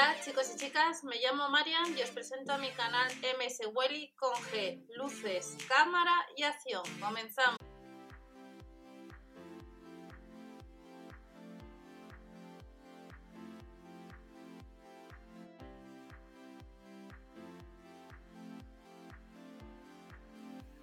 Hola 0.00 0.16
chicos 0.24 0.50
y 0.54 0.58
chicas, 0.58 1.04
me 1.04 1.16
llamo 1.16 1.50
Marian 1.50 1.94
y 1.94 2.00
os 2.00 2.08
presento 2.08 2.54
a 2.54 2.56
mi 2.56 2.70
canal 2.70 3.06
MS 3.38 3.68
Welly 3.74 4.14
con 4.16 4.32
G, 4.32 4.82
luces, 4.96 5.58
cámara 5.68 6.14
y 6.38 6.42
acción. 6.42 6.82
Comenzamos. 6.98 7.58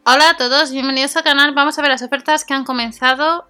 Hola 0.05 0.29
a 0.29 0.37
todos, 0.37 0.71
bienvenidos 0.71 1.17
al 1.17 1.23
canal. 1.23 1.55
Vamos 1.55 1.79
a 1.79 1.81
ver 1.81 1.89
las 1.89 2.03
ofertas 2.03 2.45
que 2.45 2.53
han 2.53 2.65
comenzado 2.65 3.47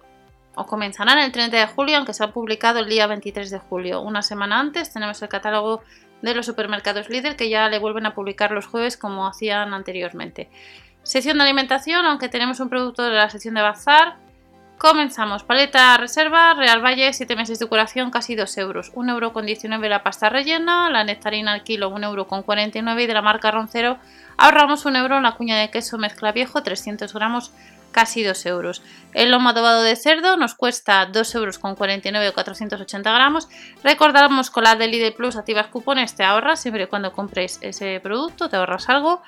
o 0.58 0.66
comenzarán 0.66 1.18
el 1.18 1.32
30 1.32 1.56
de 1.56 1.66
julio, 1.66 1.96
aunque 1.96 2.12
se 2.12 2.24
ha 2.24 2.32
publicado 2.32 2.80
el 2.80 2.88
día 2.88 3.06
23 3.06 3.50
de 3.50 3.58
julio. 3.58 4.00
Una 4.00 4.22
semana 4.22 4.58
antes 4.58 4.92
tenemos 4.92 5.22
el 5.22 5.28
catálogo 5.28 5.82
de 6.20 6.34
los 6.34 6.46
supermercados 6.46 7.08
líder 7.08 7.36
que 7.36 7.48
ya 7.48 7.68
le 7.68 7.78
vuelven 7.78 8.06
a 8.06 8.14
publicar 8.14 8.50
los 8.50 8.66
jueves 8.66 8.96
como 8.96 9.26
hacían 9.26 9.72
anteriormente. 9.72 10.50
Sección 11.04 11.38
de 11.38 11.44
alimentación, 11.44 12.04
aunque 12.04 12.28
tenemos 12.28 12.60
un 12.60 12.68
producto 12.68 13.04
de 13.04 13.12
la 13.12 13.30
sección 13.30 13.54
de 13.54 13.62
bazar. 13.62 14.16
Comenzamos. 14.78 15.42
Paleta 15.42 15.96
reserva, 15.96 16.54
Real 16.54 16.84
Valle, 16.84 17.12
7 17.12 17.34
meses 17.34 17.58
de 17.58 17.66
curación, 17.66 18.10
casi 18.10 18.34
2 18.34 18.58
euros. 18.58 18.92
1 18.94 19.12
euro 19.12 19.32
con 19.32 19.46
19 19.46 19.88
la 19.88 20.02
pasta 20.02 20.28
rellena, 20.28 20.90
la 20.90 21.04
nectarina 21.04 21.52
al 21.52 21.62
kilo, 21.62 21.88
1 21.88 22.06
euro 22.06 22.26
con 22.26 22.42
49 22.42 23.02
y 23.02 23.06
de 23.06 23.14
la 23.14 23.22
marca 23.22 23.50
Roncero 23.50 23.98
ahorramos 24.38 24.86
1 24.86 24.98
euro 24.98 25.16
en 25.18 25.24
la 25.24 25.32
cuña 25.32 25.58
de 25.58 25.68
queso 25.70 25.98
mezcla 25.98 26.32
viejo, 26.32 26.62
300 26.62 27.12
gramos 27.12 27.52
casi 27.98 28.22
2 28.22 28.46
euros. 28.46 28.80
El 29.12 29.32
lomo 29.32 29.48
adobado 29.48 29.82
de 29.82 29.96
cerdo 29.96 30.36
nos 30.36 30.54
cuesta 30.54 31.06
2 31.06 31.34
euros 31.34 31.58
con 31.58 31.74
49 31.74 32.28
o 32.28 32.32
480 32.32 33.12
gramos. 33.12 33.48
Recordamos 33.82 34.50
con 34.50 34.62
la 34.62 34.76
del 34.76 34.92
Lidl 34.92 35.14
Plus 35.14 35.34
activas 35.34 35.66
cupones 35.66 36.14
te 36.14 36.22
ahorras 36.22 36.60
siempre 36.62 36.84
y 36.84 36.86
cuando 36.86 37.12
compres 37.12 37.58
ese 37.60 37.98
producto, 38.00 38.48
te 38.48 38.54
ahorras 38.54 38.88
algo. 38.88 39.20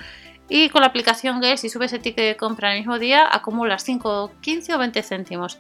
Y 0.49 0.69
con 0.69 0.83
la 0.83 0.87
aplicación 0.87 1.43
GES, 1.43 1.63
si 1.63 1.69
subes 1.69 1.93
el 1.95 2.01
ticket 2.01 2.25
de 2.25 2.37
compra 2.37 2.73
el 2.73 2.79
mismo 2.79 3.01
día, 3.01 3.29
acumulas 3.29 3.83
5, 3.83 4.35
15 4.41 4.75
o 4.75 4.79
20 4.79 5.03
céntimos. 5.03 5.59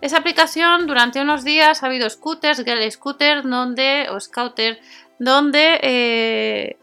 Esa 0.00 0.18
aplicación 0.18 0.88
durante 0.88 1.20
unos 1.20 1.44
días 1.44 1.84
ha 1.84 1.86
habido 1.86 2.10
scooters, 2.10 2.64
Gel 2.64 2.90
Scooter, 2.90 3.44
donde, 3.44 4.08
o 4.10 4.18
Scouter, 4.18 4.80
donde 5.20 5.78
eh, 5.82 6.79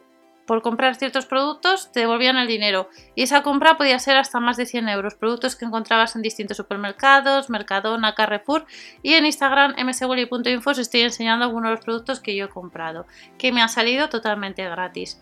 por 0.48 0.62
comprar 0.62 0.96
ciertos 0.96 1.28
productos 1.28 1.92
te 1.92 2.00
devolvían 2.00 2.38
el 2.38 2.48
dinero. 2.48 2.90
Y 3.14 3.24
esa 3.24 3.44
compra 3.44 3.78
podía 3.78 4.00
ser 4.00 4.18
hasta 4.18 4.40
más 4.40 4.58
de 4.58 4.66
100 4.66 4.90
euros, 4.90 5.14
productos 5.14 5.56
que 5.56 5.66
encontrabas 5.66 6.16
en 6.16 6.24
distintos 6.24 6.58
supermercados, 6.58 7.50
Mercadona, 7.50 8.16
Carrefour. 8.16 8.66
Y 9.04 9.14
en 9.14 9.26
Instagram 9.26 9.76
mswelly.info 9.78 10.72
os 10.72 10.80
estoy 10.80 11.02
enseñando 11.02 11.46
algunos 11.46 11.70
de 11.70 11.76
los 11.76 11.86
productos 11.86 12.22
que 12.22 12.36
yo 12.36 12.46
he 12.46 12.50
comprado, 12.50 13.06
que 13.38 13.52
me 13.52 13.62
han 13.62 13.70
salido 13.70 14.10
totalmente 14.10 14.64
gratis. 14.64 15.22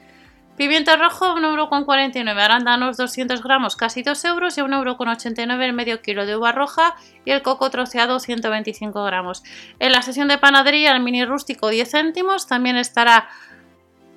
Pimiento 0.58 0.96
rojo 0.96 1.36
1,49€, 1.36 2.40
arándanos 2.40 2.96
200 2.96 3.44
gramos 3.44 3.76
casi 3.76 4.04
2 4.04 4.24
euros 4.26 4.58
y 4.58 4.62
1,89€ 4.62 5.62
el 5.62 5.74
medio 5.74 6.02
kilo 6.02 6.26
de 6.26 6.38
uva 6.38 6.54
roja 6.54 6.96
y 7.26 7.32
el 7.32 7.42
coco 7.42 7.70
troceado 7.72 8.22
125 8.22 9.04
gramos. 9.04 9.44
En 9.80 9.92
la 9.92 10.02
sesión 10.02 10.30
de 10.30 10.38
panadería 10.38 10.94
el 10.94 11.02
mini 11.02 11.26
rústico 11.26 11.68
10 11.68 11.92
céntimos. 11.92 12.48
También 12.48 12.78
estará 12.78 13.28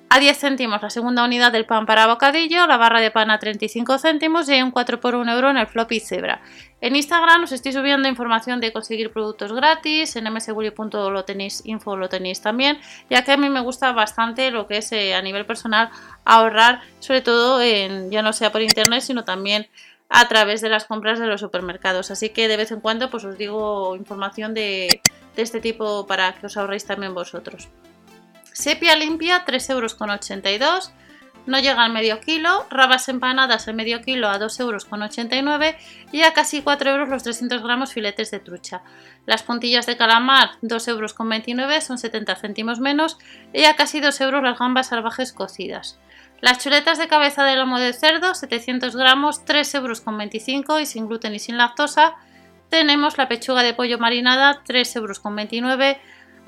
a 0.09 0.19
10 0.19 0.39
céntimos 0.39 0.81
la 0.81 0.89
segunda 0.89 1.23
unidad 1.23 1.51
del 1.51 1.65
pan 1.65 1.85
para 1.85 2.07
bocadillo, 2.07 2.65
la 2.65 2.77
barra 2.77 2.99
de 2.99 3.11
pan 3.11 3.29
a 3.29 3.37
35 3.37 3.99
céntimos 3.99 4.49
y 4.49 4.59
un 4.61 4.71
4 4.71 4.99
por 4.99 5.13
1 5.13 5.31
euro 5.31 5.51
en 5.51 5.57
el 5.57 5.67
floppy 5.67 5.99
zebra. 5.99 6.41
En 6.81 6.95
Instagram 6.95 7.43
os 7.43 7.51
estoy 7.51 7.73
subiendo 7.73 8.09
información 8.09 8.59
de 8.59 8.73
conseguir 8.73 9.11
productos 9.11 9.53
gratis, 9.53 10.15
en 10.15 10.33
mseguri.info 10.33 11.11
lo 11.11 11.25
tenéis, 11.25 11.61
info 11.65 11.95
lo 11.95 12.09
tenéis 12.09 12.41
también, 12.41 12.79
ya 13.09 13.23
que 13.23 13.33
a 13.33 13.37
mí 13.37 13.49
me 13.49 13.59
gusta 13.59 13.91
bastante 13.91 14.49
lo 14.49 14.65
que 14.65 14.77
es 14.77 14.91
eh, 14.93 15.13
a 15.13 15.21
nivel 15.21 15.45
personal 15.45 15.89
ahorrar, 16.25 16.81
sobre 16.99 17.21
todo 17.21 17.61
en, 17.61 18.09
ya 18.09 18.23
no 18.23 18.33
sea 18.33 18.51
por 18.51 18.63
internet, 18.63 19.01
sino 19.01 19.25
también 19.25 19.67
a 20.09 20.27
través 20.27 20.61
de 20.61 20.69
las 20.69 20.85
compras 20.85 21.19
de 21.19 21.27
los 21.27 21.39
supermercados. 21.39 22.09
Así 22.09 22.29
que 22.29 22.47
de 22.47 22.57
vez 22.57 22.71
en 22.71 22.79
cuando 22.79 23.11
pues 23.11 23.25
os 23.25 23.37
digo 23.37 23.95
información 23.95 24.55
de, 24.55 25.01
de 25.35 25.41
este 25.41 25.61
tipo 25.61 26.07
para 26.07 26.33
que 26.33 26.47
os 26.47 26.57
ahorréis 26.57 26.85
también 26.85 27.13
vosotros. 27.13 27.69
Sepia 28.59 28.97
limpia 28.97 29.45
3,82 29.45 29.69
euros. 29.71 30.93
No 31.45 31.59
llega 31.59 31.85
al 31.85 31.93
medio 31.93 32.19
kilo. 32.19 32.67
Rabas 32.69 33.07
empanadas 33.07 33.69
el 33.69 33.73
medio 33.73 34.01
kilo 34.01 34.27
a 34.27 34.37
2,89 34.37 35.37
euros. 35.39 35.75
Y 36.11 36.23
a 36.23 36.33
casi 36.33 36.61
4 36.61 36.91
euros 36.91 37.07
los 37.07 37.23
300 37.23 37.63
gramos 37.63 37.93
filetes 37.93 38.31
de 38.31 38.41
trucha. 38.41 38.81
Las 39.25 39.43
puntillas 39.43 39.85
de 39.85 39.95
calamar 39.95 40.59
2,29 40.61 40.89
euros 40.89 41.83
son 41.85 41.97
70 41.97 42.35
céntimos 42.35 42.81
menos. 42.81 43.17
Y 43.53 43.63
a 43.63 43.77
casi 43.77 44.01
2 44.01 44.19
euros 44.19 44.43
las 44.43 44.59
gambas 44.59 44.87
salvajes 44.87 45.31
cocidas. 45.31 45.97
Las 46.41 46.61
chuletas 46.61 46.97
de 46.97 47.07
cabeza 47.07 47.45
de 47.45 47.55
lomo 47.55 47.79
de 47.79 47.93
cerdo 47.93 48.35
700 48.35 48.93
gramos 48.93 49.45
3,25 49.45 50.55
euros 50.57 50.81
y 50.81 50.85
sin 50.85 51.07
gluten 51.07 51.33
y 51.33 51.39
sin 51.39 51.57
lactosa. 51.57 52.15
Tenemos 52.67 53.17
la 53.17 53.29
pechuga 53.29 53.63
de 53.63 53.73
pollo 53.73 53.99
marinada 53.99 54.65
3,29 54.65 54.97
euros 54.97 55.21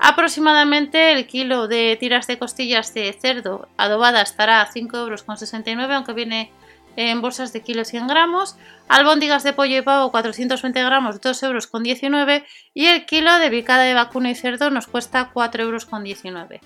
Aproximadamente 0.04 1.12
el 1.12 1.28
kilo 1.28 1.68
de 1.68 1.96
tiras 1.98 2.26
de 2.26 2.36
costillas 2.36 2.92
de 2.92 3.12
cerdo 3.12 3.68
adobada 3.76 4.20
estará 4.20 4.60
a 4.60 4.68
5,69 4.68 4.98
euros, 4.98 5.94
aunque 5.94 6.12
viene 6.12 6.50
en 6.96 7.20
bolsas 7.20 7.52
de 7.52 7.62
kilo 7.62 7.84
100 7.84 8.08
gramos. 8.08 8.56
Albóndigas 8.88 9.44
de 9.44 9.52
pollo 9.52 9.78
y 9.78 9.82
pavo 9.82 10.10
420 10.10 10.82
gramos, 10.82 11.20
2,19 11.20 12.16
euros. 12.18 12.42
Y 12.74 12.86
el 12.86 13.06
kilo 13.06 13.38
de 13.38 13.48
picada 13.48 13.84
de 13.84 13.94
vacuno 13.94 14.28
y 14.28 14.34
cerdo 14.34 14.70
nos 14.70 14.88
cuesta 14.88 15.30
4,19 15.32 15.60
euros. 15.60 16.60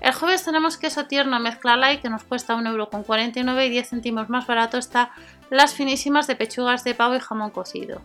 El 0.00 0.12
jueves 0.12 0.44
tenemos 0.44 0.76
queso 0.76 1.06
tierno 1.06 1.38
mezcla 1.38 1.76
light 1.76 2.02
que 2.02 2.10
nos 2.10 2.24
cuesta 2.24 2.56
1,49 2.56 3.38
euros 3.38 3.64
y 3.64 3.68
10 3.68 3.90
céntimos 3.90 4.28
más 4.28 4.48
barato 4.48 4.76
está 4.78 5.12
las 5.50 5.72
finísimas 5.72 6.26
de 6.26 6.34
pechugas 6.34 6.82
de 6.82 6.96
pavo 6.96 7.14
y 7.14 7.20
jamón 7.20 7.50
cocido. 7.50 8.02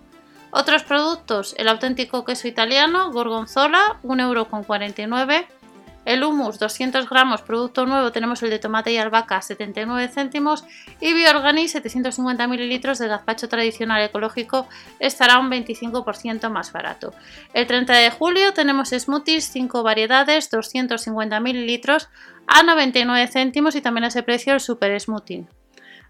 Otros 0.51 0.83
productos, 0.83 1.53
el 1.57 1.67
auténtico 1.67 2.23
queso 2.23 2.47
italiano, 2.47 3.11
gorgonzola, 3.11 3.99
1,49€. 4.03 5.45
El 6.05 6.23
hummus, 6.23 6.57
200 6.57 7.09
gramos, 7.09 7.41
producto 7.41 7.85
nuevo, 7.85 8.13
tenemos 8.13 8.41
el 8.41 8.49
de 8.49 8.59
tomate 8.59 8.93
y 8.93 8.97
albahaca, 8.97 9.41
79 9.41 10.07
céntimos. 10.07 10.63
Y 11.01 11.13
Biorgani, 11.13 11.67
750 11.67 12.47
mililitros 12.47 12.97
de 12.99 13.09
gazpacho 13.09 13.49
tradicional 13.49 14.01
ecológico, 14.01 14.69
estará 14.99 15.37
un 15.37 15.49
25% 15.49 16.49
más 16.49 16.71
barato. 16.71 17.13
El 17.53 17.67
30 17.67 17.93
de 17.93 18.09
julio 18.09 18.53
tenemos 18.53 18.91
smoothies, 18.91 19.49
5 19.51 19.83
variedades, 19.83 20.49
250 20.49 21.41
mililitros, 21.41 22.07
a 22.47 22.63
99 22.63 23.27
céntimos 23.27 23.75
y 23.75 23.81
también 23.81 24.05
a 24.05 24.07
ese 24.07 24.23
precio 24.23 24.53
el 24.53 24.61
super 24.61 24.97
smoothie. 24.97 25.45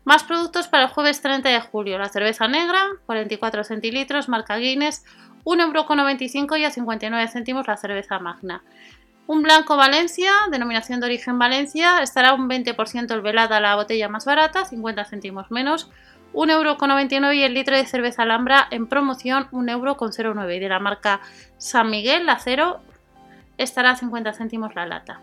Más 0.08 0.24
productos 0.24 0.70
para 0.70 0.86
el 0.86 0.90
jueves 0.90 1.22
30 1.22 1.50
de 1.50 1.60
julio. 1.60 1.98
La 1.98 2.08
cerveza 2.08 2.48
negra, 2.48 2.82
44 3.08 3.66
centilitros, 3.66 4.30
marca 4.30 4.56
Guinness, 4.56 5.04
1,95€ 5.44 6.58
y 6.58 6.64
a 6.64 6.72
59 6.72 7.28
céntimos 7.28 7.68
la 7.68 7.76
cerveza 7.76 8.18
magna. 8.18 8.64
Un 9.28 9.42
blanco 9.44 9.76
Valencia, 9.76 10.32
denominación 10.50 11.02
de 11.02 11.08
origen 11.08 11.38
Valencia, 11.38 12.02
estará 12.02 12.34
un 12.36 12.48
20% 12.48 13.12
el 13.12 13.20
velada 13.20 13.60
la 13.60 13.76
botella 13.76 14.08
más 14.08 14.24
barata, 14.24 14.64
50 14.64 15.04
céntimos 15.04 15.52
menos, 15.52 15.92
1,99€ 16.32 17.36
y 17.36 17.44
el 17.44 17.54
litro 17.54 17.76
de 17.76 17.86
cerveza 17.86 18.22
Alhambra 18.22 18.66
en 18.72 18.88
promoción 18.88 19.50
1,09€ 19.52 20.56
y 20.56 20.60
de 20.60 20.70
la 20.70 20.80
marca 20.80 21.20
San 21.58 21.90
Miguel, 21.90 22.26
la 22.26 22.40
cero, 22.40 22.80
estará 23.58 23.90
a 23.90 23.96
50 23.98 24.32
céntimos 24.32 24.74
la 24.74 24.86
lata. 24.86 25.20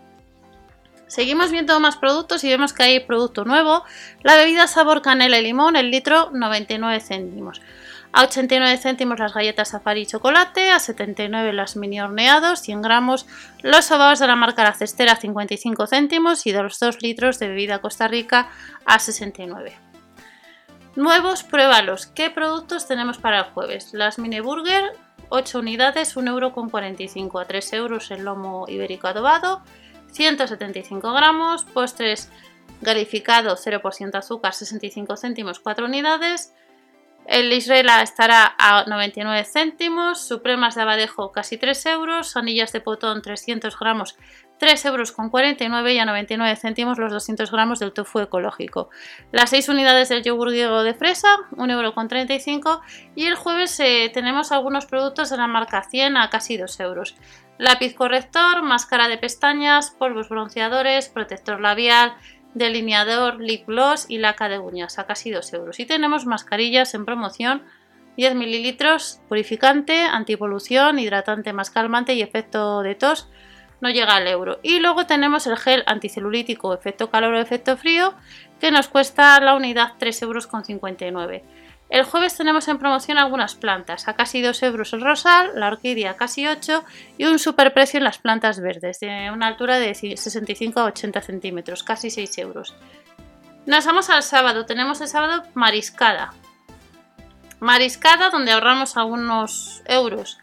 Seguimos 1.07 1.51
viendo 1.51 1.79
más 1.79 1.97
productos 1.97 2.43
y 2.43 2.49
vemos 2.49 2.73
que 2.73 2.83
hay 2.83 2.99
producto 2.99 3.45
nuevo. 3.45 3.83
La 4.23 4.35
bebida 4.35 4.67
sabor 4.67 5.01
canela 5.01 5.39
y 5.39 5.43
limón, 5.43 5.75
el 5.75 5.91
litro 5.91 6.31
99 6.33 6.99
céntimos. 6.99 7.61
A 8.11 8.23
89 8.23 8.77
céntimos 8.77 9.19
las 9.19 9.33
galletas 9.33 9.69
safari 9.69 10.01
y 10.01 10.05
chocolate, 10.05 10.71
a 10.71 10.79
79 10.79 11.51
las 11.51 11.75
mini 11.75 11.99
horneados, 11.99 12.61
100 12.61 12.81
gramos 12.81 13.27
los 13.61 13.85
sobaos 13.85 14.19
de 14.19 14.27
la 14.27 14.37
marca 14.37 14.63
La 14.63 14.73
Cestera 14.73 15.17
55 15.17 15.85
céntimos 15.85 16.47
y 16.47 16.53
de 16.53 16.63
los 16.63 16.79
2 16.79 17.01
litros 17.01 17.39
de 17.39 17.49
bebida 17.49 17.79
Costa 17.79 18.07
Rica 18.07 18.47
a 18.85 18.99
69. 18.99 19.77
Nuevos, 20.95 21.43
pruébalos. 21.43 22.07
¿Qué 22.07 22.29
productos 22.29 22.87
tenemos 22.87 23.17
para 23.17 23.39
el 23.39 23.45
jueves? 23.45 23.93
Las 23.93 24.17
mini 24.17 24.39
burger, 24.39 24.93
8 25.27 25.59
unidades, 25.59 26.15
1,45€ 26.15 27.41
a 27.41 27.45
3 27.45 27.73
euros 27.73 28.11
el 28.11 28.23
lomo 28.23 28.63
ibérico 28.69 29.07
adobado. 29.07 29.61
175 30.15 31.13
gramos, 31.13 31.65
postres 31.65 32.31
galificado 32.81 33.55
0% 33.57 34.15
azúcar 34.15 34.53
65 34.53 35.17
céntimos 35.17 35.59
4 35.59 35.85
unidades, 35.85 36.53
el 37.25 37.51
Israela 37.51 38.01
estará 38.01 38.55
a 38.57 38.85
99 38.85 39.43
céntimos, 39.45 40.25
supremas 40.25 40.75
de 40.75 40.83
abadejo 40.83 41.31
casi 41.31 41.57
3 41.57 41.85
euros, 41.87 42.37
anillas 42.37 42.71
de 42.71 42.81
potón 42.81 43.21
300 43.21 43.77
gramos 43.79 44.15
3,49 44.59 45.65
euros 45.67 45.91
y 45.91 45.99
a 45.99 46.05
99 46.05 46.55
céntimos 46.55 46.97
los 46.97 47.11
200 47.11 47.51
gramos 47.51 47.79
del 47.79 47.91
tofu 47.91 48.19
ecológico. 48.19 48.89
Las 49.31 49.49
6 49.49 49.69
unidades 49.69 50.09
del 50.09 50.23
yogur 50.23 50.49
griego 50.51 50.83
de 50.83 50.93
fresa, 50.93 51.27
1,35 51.51 52.49
euro. 52.49 52.81
Y 53.15 53.25
el 53.25 53.35
jueves 53.35 53.79
eh, 53.79 54.09
tenemos 54.13 54.51
algunos 54.51 54.85
productos 54.85 55.29
de 55.29 55.37
la 55.37 55.47
marca 55.47 55.83
100 55.83 56.17
a 56.17 56.29
casi 56.29 56.57
2 56.57 56.79
euros. 56.79 57.15
Lápiz 57.57 57.95
corrector, 57.95 58.61
máscara 58.63 59.07
de 59.07 59.17
pestañas, 59.17 59.91
polvos 59.91 60.29
bronceadores, 60.29 61.09
protector 61.09 61.59
labial, 61.59 62.13
delineador, 62.53 63.41
lip 63.41 63.67
gloss 63.67 64.05
y 64.09 64.19
laca 64.19 64.47
de 64.47 64.59
uñas 64.59 64.99
a 64.99 65.05
casi 65.05 65.31
2 65.31 65.53
euros. 65.53 65.79
Y 65.79 65.85
tenemos 65.85 66.25
mascarillas 66.25 66.93
en 66.93 67.05
promoción 67.05 67.63
10 68.15 68.35
mililitros, 68.35 69.19
purificante, 69.27 70.01
antipolución, 70.01 70.99
hidratante 70.99 71.51
más 71.51 71.69
calmante 71.69 72.13
y 72.13 72.21
efecto 72.21 72.81
de 72.81 72.95
tos 72.95 73.29
no 73.85 73.91
llega 73.91 74.15
al 74.15 74.27
euro. 74.27 74.59
Y 74.63 74.79
luego 74.79 75.05
tenemos 75.05 75.45
el 75.45 75.57
gel 75.57 75.83
anticelulítico 75.85 76.73
efecto 76.73 77.11
calor 77.11 77.35
o 77.35 77.39
efecto 77.39 77.77
frío 77.77 78.15
que 78.59 78.71
nos 78.71 78.87
cuesta 78.87 79.39
la 79.39 79.55
unidad 79.55 79.93
3,59 79.99 81.03
euros. 81.11 81.41
El 81.87 82.03
jueves 82.03 82.35
tenemos 82.35 82.67
en 82.67 82.79
promoción 82.79 83.19
algunas 83.19 83.53
plantas, 83.53 84.07
a 84.07 84.15
casi 84.15 84.41
2 84.41 84.63
euros 84.63 84.91
el 84.93 85.01
rosal, 85.01 85.51
la 85.53 85.67
orquídea 85.67 86.17
casi 86.17 86.47
8 86.47 86.83
y 87.19 87.25
un 87.25 87.37
superprecio 87.37 87.99
en 87.99 88.05
las 88.05 88.17
plantas 88.17 88.59
verdes, 88.59 88.99
de 89.01 89.29
una 89.31 89.45
altura 89.45 89.77
de 89.77 89.93
65 89.93 90.79
a 90.79 90.85
80 90.85 91.21
centímetros, 91.21 91.83
casi 91.83 92.09
6 92.09 92.39
euros. 92.39 92.73
Nos 93.67 93.85
vamos 93.85 94.09
al 94.09 94.23
sábado, 94.23 94.65
tenemos 94.65 94.99
el 95.01 95.07
sábado 95.07 95.43
mariscada. 95.53 96.33
Mariscada 97.59 98.31
donde 98.31 98.51
ahorramos 98.51 98.97
algunos 98.97 99.83
euros. 99.85 100.39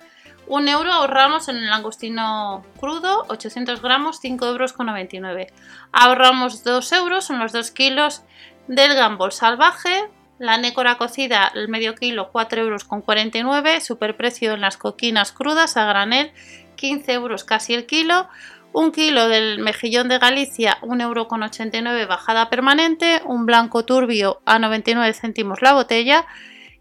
Un 0.53 0.69
euro 0.69 0.93
ahorramos 0.93 1.49
en 1.49 1.57
el 1.57 1.71
langostino 1.71 2.63
crudo, 2.79 3.25
800 3.29 3.81
gramos, 3.81 4.19
5 4.21 4.45
euros 4.49 4.75
con 4.75 4.85
99. 4.85 5.47
Ahorramos 5.93 6.63
2 6.63 6.93
euros 6.93 7.31
en 7.31 7.39
los 7.39 7.53
2 7.53 7.71
kilos 7.71 8.21
del 8.69 8.95
gambol 8.95 9.33
salvaje. 9.33 10.11
La 10.39 10.59
nécora 10.59 10.99
cocida, 10.99 11.51
el 11.55 11.69
medio 11.69 11.95
kilo, 11.95 12.29
4 12.33 12.61
euros 12.61 12.85
con 12.85 13.01
49. 13.01 13.81
Superprecio 13.81 14.53
en 14.53 14.61
las 14.61 14.77
coquinas 14.77 15.33
crudas 15.33 15.79
a 15.79 15.87
granel, 15.87 16.33
15 16.77 17.15
euros 17.15 17.45
casi 17.45 17.73
el 17.73 17.87
kilo. 17.87 18.29
Un 18.75 18.93
kilo 18.93 19.29
del 19.29 19.59
mejillón 19.59 20.11
de 20.11 20.19
Galicia, 20.19 20.77
1,89 20.83 21.03
euro 21.03 21.29
con 21.29 21.43
89 21.43 22.05
bajada 22.05 22.51
permanente. 22.51 23.23
Un 23.25 23.47
blanco 23.47 23.87
turbio 23.87 24.43
a 24.45 24.59
99 24.59 25.15
céntimos 25.15 25.63
la 25.63 25.73
botella 25.73 26.27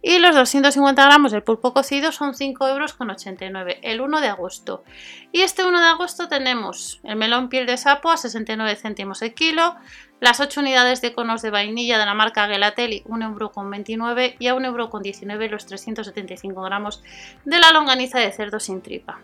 y 0.01 0.19
los 0.19 0.35
250 0.35 1.03
gramos 1.03 1.31
del 1.31 1.43
pulpo 1.43 1.73
cocido 1.73 2.11
son 2.11 2.33
5,89 2.33 2.69
euros 2.69 3.77
el 3.81 4.01
1 4.01 4.21
de 4.21 4.27
agosto. 4.27 4.83
Y 5.31 5.41
este 5.41 5.63
1 5.63 5.79
de 5.79 5.87
agosto 5.87 6.27
tenemos 6.27 6.99
el 7.03 7.15
melón 7.15 7.49
piel 7.49 7.67
de 7.67 7.77
sapo 7.77 8.09
a 8.09 8.17
69 8.17 8.75
céntimos 8.75 9.21
el 9.21 9.33
kilo, 9.33 9.75
las 10.19 10.39
8 10.39 10.61
unidades 10.61 11.01
de 11.01 11.13
conos 11.13 11.41
de 11.41 11.51
vainilla 11.51 11.99
de 11.99 12.05
la 12.05 12.13
marca 12.13 12.47
Gelatelli 12.47 13.03
1,29 13.03 13.99
euro 13.99 14.35
y 14.39 14.47
a 14.47 14.55
1,19 14.55 15.31
euro 15.31 15.47
los 15.51 15.65
375 15.65 16.61
gramos 16.61 17.03
de 17.45 17.59
la 17.59 17.71
longaniza 17.71 18.19
de 18.19 18.31
cerdo 18.31 18.59
sin 18.59 18.81
tripa. 18.81 19.19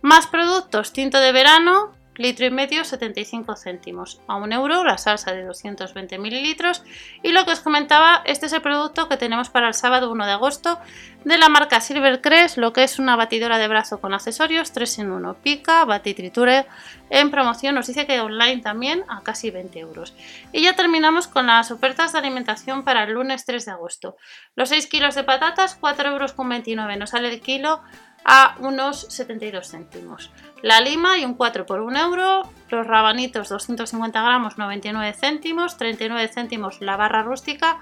Más 0.00 0.26
productos, 0.26 0.92
tinto 0.92 1.18
de 1.18 1.32
verano, 1.32 1.92
litro 2.18 2.44
y 2.44 2.50
medio 2.50 2.84
75 2.84 3.56
céntimos 3.56 4.20
a 4.26 4.36
un 4.36 4.52
euro 4.52 4.84
la 4.84 4.98
salsa 4.98 5.32
de 5.32 5.44
220 5.44 6.18
mililitros. 6.18 6.82
Y 7.22 7.32
lo 7.32 7.44
que 7.44 7.52
os 7.52 7.60
comentaba 7.60 8.22
este 8.26 8.46
es 8.46 8.52
el 8.52 8.60
producto 8.60 9.08
que 9.08 9.16
tenemos 9.16 9.48
para 9.48 9.68
el 9.68 9.74
sábado 9.74 10.10
1 10.10 10.26
de 10.26 10.32
agosto 10.32 10.78
de 11.24 11.38
la 11.38 11.48
marca 11.48 11.80
Silvercrest 11.80 12.58
lo 12.58 12.72
que 12.72 12.84
es 12.84 12.98
una 12.98 13.16
batidora 13.16 13.58
de 13.58 13.68
brazo 13.68 14.00
con 14.00 14.14
accesorios 14.14 14.72
3 14.72 15.00
en 15.00 15.10
1 15.10 15.34
pica, 15.42 15.84
batitriture 15.84 16.66
en 17.10 17.30
promoción. 17.30 17.74
Nos 17.74 17.86
dice 17.86 18.06
que 18.06 18.20
online 18.20 18.62
también 18.62 19.04
a 19.08 19.22
casi 19.22 19.50
20 19.50 19.78
euros. 19.78 20.14
Y 20.52 20.62
ya 20.62 20.74
terminamos 20.74 21.28
con 21.28 21.46
las 21.46 21.70
ofertas 21.70 22.12
de 22.12 22.18
alimentación 22.18 22.84
para 22.84 23.04
el 23.04 23.12
lunes 23.12 23.44
3 23.44 23.64
de 23.64 23.70
agosto. 23.72 24.16
Los 24.54 24.68
6 24.70 24.86
kilos 24.86 25.14
de 25.14 25.24
patatas 25.24 25.76
4 25.80 26.10
euros 26.10 26.32
con 26.32 26.48
29 26.48 26.96
nos 26.96 27.10
sale 27.10 27.28
el 27.28 27.40
kilo 27.40 27.80
a 28.24 28.56
unos 28.60 29.06
72 29.08 29.68
céntimos. 29.68 30.30
La 30.62 30.80
lima 30.80 31.18
y 31.18 31.24
un 31.24 31.34
4 31.34 31.66
por 31.66 31.80
1 31.80 31.98
euro. 31.98 32.42
Los 32.68 32.86
rabanitos 32.86 33.48
250 33.48 34.20
gramos 34.20 34.58
99 34.58 35.14
céntimos. 35.14 35.76
39 35.76 36.28
céntimos 36.28 36.80
la 36.80 36.96
barra 36.96 37.22
rústica 37.22 37.78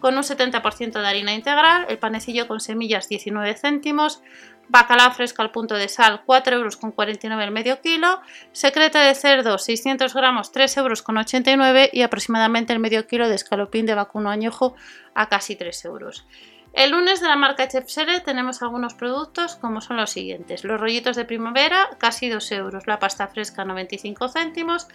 con 0.00 0.16
un 0.16 0.22
70% 0.22 1.00
de 1.00 1.06
harina 1.06 1.34
integral. 1.34 1.86
El 1.88 1.98
panecillo 1.98 2.48
con 2.48 2.60
semillas 2.60 3.08
19 3.08 3.54
céntimos. 3.54 4.22
Bacalao 4.68 5.10
fresco 5.10 5.42
al 5.42 5.50
punto 5.50 5.74
de 5.74 5.88
sal 5.88 6.22
4 6.24 6.56
euros 6.56 6.76
con 6.76 6.92
49 6.92 7.44
el 7.44 7.50
medio 7.50 7.80
kilo. 7.80 8.20
Secreto 8.52 8.98
de 8.98 9.14
cerdo 9.16 9.58
600 9.58 10.14
gramos 10.14 10.52
3 10.52 10.76
euros 10.76 11.02
con 11.02 11.18
89 11.18 11.90
y 11.92 12.02
aproximadamente 12.02 12.72
el 12.72 12.78
medio 12.78 13.06
kilo 13.08 13.28
de 13.28 13.34
escalopín 13.34 13.84
de 13.86 13.96
vacuno 13.96 14.30
añojo 14.30 14.76
a 15.14 15.28
casi 15.28 15.56
3 15.56 15.84
euros. 15.86 16.24
El 16.72 16.92
lunes 16.92 17.20
de 17.20 17.28
la 17.28 17.36
marca 17.36 17.66
Chef 17.66 17.86
tenemos 18.24 18.62
algunos 18.62 18.94
productos 18.94 19.56
como 19.56 19.80
son 19.80 19.96
los 19.96 20.10
siguientes. 20.10 20.64
Los 20.64 20.80
rollitos 20.80 21.16
de 21.16 21.24
primavera, 21.24 21.90
casi 21.98 22.28
2 22.28 22.52
euros. 22.52 22.86
La 22.86 22.98
pasta 22.98 23.26
fresca, 23.26 23.64
95 23.64 24.28
céntimos. 24.28 24.86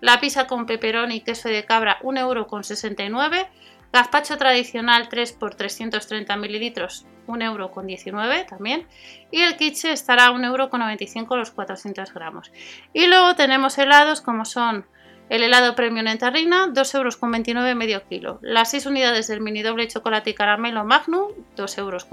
La 0.00 0.20
pizza 0.20 0.46
con 0.46 0.66
peperón 0.66 1.10
y 1.12 1.22
queso 1.22 1.48
de 1.48 1.64
cabra, 1.64 1.98
1 2.02 2.20
euro 2.20 2.46
con 2.46 2.62
69. 2.62 3.48
Gazpacho 3.92 4.36
tradicional 4.38 5.08
3 5.08 5.32
por 5.32 5.54
330 5.54 6.36
mililitros, 6.36 7.06
1 7.26 7.44
euro 7.44 7.70
con 7.70 7.86
19 7.86 8.44
también. 8.44 8.86
Y 9.30 9.42
el 9.42 9.56
quiche 9.56 9.92
estará 9.92 10.26
a 10.26 10.30
1 10.32 10.46
euro 10.46 10.70
con 10.70 10.80
95 10.80 11.36
los 11.36 11.50
400 11.50 12.12
gramos. 12.12 12.52
Y 12.92 13.06
luego 13.06 13.34
tenemos 13.34 13.78
helados 13.78 14.20
como 14.20 14.44
son 14.44 14.86
el 15.28 15.42
helado 15.42 15.74
premium 15.74 16.06
en 16.06 16.18
tarrina, 16.18 16.66
2,29 16.68 17.56
euros 17.56 17.76
medio 17.76 18.06
kilo. 18.06 18.38
Las 18.42 18.70
6 18.70 18.86
unidades 18.86 19.26
del 19.28 19.40
mini 19.40 19.62
doble 19.62 19.88
chocolate 19.88 20.30
y 20.30 20.34
caramelo 20.34 20.84
Magnum, 20.84 21.32
2,49 21.56 21.78
euros. 21.78 22.06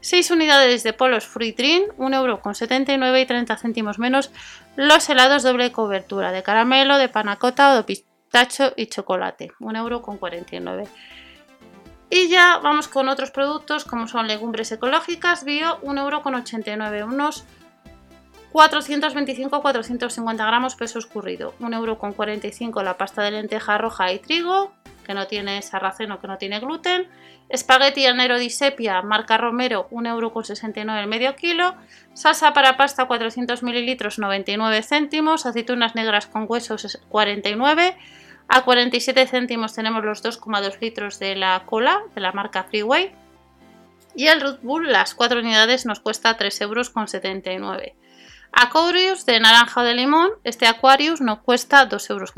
6 0.00 0.30
unidades 0.30 0.82
de 0.82 0.92
polos 0.92 1.26
Fruit 1.26 1.56
Dream, 1.56 1.84
1,79 1.96 3.06
euros 3.06 3.20
y 3.20 3.26
30 3.26 3.56
céntimos 3.56 3.98
menos. 3.98 4.30
Los 4.76 5.08
helados 5.08 5.42
doble 5.42 5.72
cobertura 5.72 6.32
de 6.32 6.42
caramelo, 6.42 6.98
de 6.98 7.08
panacota 7.08 7.72
o 7.72 7.76
de 7.76 7.84
pistacho 7.84 8.72
y 8.76 8.86
chocolate, 8.86 9.52
1,49 9.60 10.70
euros. 10.70 10.88
Y 12.12 12.28
ya 12.28 12.58
vamos 12.58 12.88
con 12.88 13.08
otros 13.08 13.30
productos 13.30 13.84
como 13.84 14.08
son 14.08 14.26
legumbres 14.26 14.72
ecológicas, 14.72 15.44
bio, 15.44 15.80
1,89 15.82 16.98
euros. 16.98 17.14
Unos 17.14 17.44
425-450 18.52 20.36
gramos 20.36 20.74
peso 20.74 20.98
escurrido, 20.98 21.54
1,45 21.60 22.60
euro 22.60 22.82
la 22.82 22.96
pasta 22.96 23.22
de 23.22 23.30
lenteja 23.30 23.78
roja 23.78 24.12
y 24.12 24.18
trigo, 24.18 24.72
que 25.04 25.14
no 25.14 25.26
tiene 25.26 25.62
sarraceno, 25.62 26.20
que 26.20 26.26
no 26.26 26.38
tiene 26.38 26.60
gluten, 26.60 27.08
espagueti 27.48 28.06
anero 28.06 28.38
di 28.38 28.50
sepia, 28.50 29.02
marca 29.02 29.36
Romero, 29.36 29.88
1,69 29.90 30.78
euro 30.78 30.98
el 30.98 31.06
medio 31.06 31.36
kilo, 31.36 31.74
salsa 32.12 32.52
para 32.52 32.76
pasta 32.76 33.06
400 33.06 33.62
mililitros, 33.62 34.18
99 34.18 34.82
céntimos, 34.82 35.46
aceitunas 35.46 35.94
negras 35.94 36.26
con 36.26 36.46
huesos 36.48 36.98
49 37.08 37.96
a 38.52 38.64
47 38.64 39.28
céntimos 39.28 39.74
tenemos 39.74 40.04
los 40.04 40.24
2,2 40.24 40.80
litros 40.80 41.20
de 41.20 41.36
la 41.36 41.62
cola 41.66 42.02
de 42.16 42.20
la 42.20 42.32
marca 42.32 42.64
Freeway. 42.64 43.12
Y 44.16 44.26
el 44.26 44.40
Red 44.40 44.58
Bull, 44.62 44.90
las 44.90 45.14
4 45.14 45.38
unidades, 45.38 45.86
nos 45.86 46.00
cuesta 46.00 46.36
3,79 46.36 46.62
euros. 46.62 46.92
Aquarius 48.52 49.26
de 49.26 49.40
naranja 49.40 49.80
o 49.80 49.84
de 49.84 49.94
limón, 49.94 50.30
este 50.44 50.66
Aquarius 50.66 51.20
nos 51.20 51.38
cuesta 51.38 51.88
2,50 51.88 52.10
euros, 52.10 52.32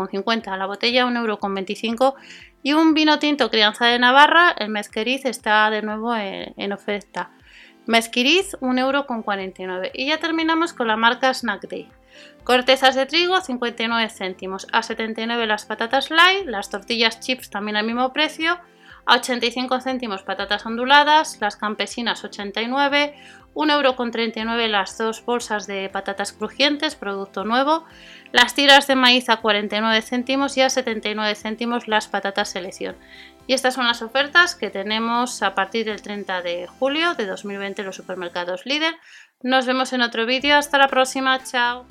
la 0.59 0.67
botella 0.67 1.07
1,25 1.07 1.85
euros 1.91 2.15
y 2.63 2.75
un 2.75 2.95
vino 2.95 3.19
tinto 3.19 3.51
crianza 3.51 3.87
de 3.87 3.99
Navarra, 3.99 4.55
el 4.59 4.69
mezqueriz 4.69 5.25
está 5.25 5.69
de 5.71 5.83
nuevo 5.83 6.15
en, 6.15 6.73
oferta. 6.73 7.31
Mezquiriz 7.87 8.53
1,49 8.61 9.61
euros 9.61 9.91
y 9.95 10.07
ya 10.07 10.19
terminamos 10.19 10.73
con 10.73 10.87
la 10.87 10.97
marca 10.97 11.33
Snack 11.33 11.69
Day. 11.69 11.89
Cortezas 12.45 12.95
de 12.95 13.07
trigo 13.07 13.41
59 13.41 14.09
céntimos, 14.11 14.67
a 14.73 14.83
79 14.83 15.47
las 15.47 15.65
patatas 15.65 16.11
light, 16.11 16.47
las 16.47 16.71
tortillas 16.71 17.21
chips 17.21 17.51
también 17.51 17.77
al 17.77 17.87
mismo 17.87 18.13
precio, 18.13 18.59
a 19.07 19.17
85 19.17 19.81
céntimos 19.81 20.23
patatas 20.23 20.65
onduladas, 20.67 21.39
las 21.41 21.57
campesinas 21.57 22.23
89, 22.23 23.15
1,39€ 23.55 24.69
las 24.69 24.97
dos 24.99 25.25
bolsas 25.25 25.67
de 25.67 25.89
patatas 25.89 26.33
crujientes, 26.33 26.95
producto 26.95 27.45
nuevo, 27.45 27.85
las 28.33 28.55
tiras 28.55 28.87
de 28.87 28.97
maíz 28.97 29.29
a 29.29 29.39
49 29.39 30.03
céntimos 30.03 30.57
y 30.57 30.63
a 30.63 30.71
79 30.71 31.35
céntimos 31.35 31.89
las 31.89 32.09
patatas 32.09 32.49
selección. 32.49 32.97
Y 33.47 33.55
estas 33.55 33.75
son 33.75 33.87
las 33.87 34.03
ofertas 34.03 34.55
que 34.55 34.71
tenemos 34.71 35.43
a 35.43 35.55
partir 35.55 35.87
del 35.87 36.01
30 36.01 36.43
de 36.43 36.67
julio 36.67 37.15
de 37.15 37.27
2020 37.27 37.83
en 37.83 37.87
los 37.87 37.97
supermercados 37.97 38.65
líder. 38.67 38.95
Nos 39.43 39.67
vemos 39.67 39.93
en 39.93 40.03
otro 40.03 40.27
vídeo, 40.27 40.57
hasta 40.57 40.79
la 40.79 40.89
próxima, 40.89 41.43
chao. 41.43 41.87